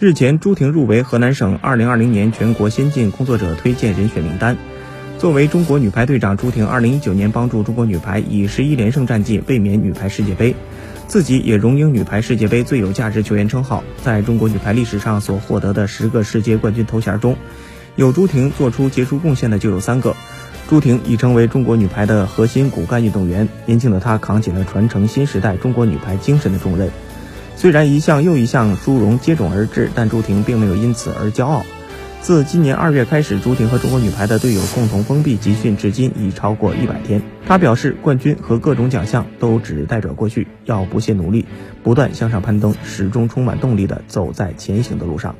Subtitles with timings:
[0.00, 4.56] 日前，朱婷入围河南省2020年全国先进工作者推荐人选名单。
[5.18, 10.54] 作为中国女排队长，朱婷2019年帮助中国女排以十一连胜战绩卫冕女排世界杯，
[11.08, 13.82] 自己也荣膺女排世界杯最有价值球员称号。
[14.04, 17.36] 在中国女排历史上所获得的十个世界冠军头衔中，
[17.96, 20.14] 有朱婷做出杰出贡献的就有三个。
[20.68, 26.88] 朱婷已成为中国女排的核心骨干运动员，年轻的她扛起了传承新时代中国女排精神的重任。
[27.58, 31.64] 虽然一项又一项殊荣接踵而至，但朱婷并没有因此而骄傲。
[32.20, 37.20] 自今年二月开始，朱婷和中国女排的队友共同封闭集训，至今已超过一百天。
[37.48, 41.46] 她表示，冠军和各种奖项都只代表过去，要不懈努力，
[41.82, 45.34] 不断向上攀登，始终充满动力地走在前行的路上。